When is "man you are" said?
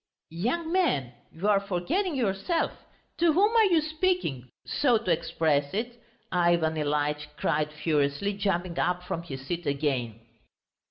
0.71-1.59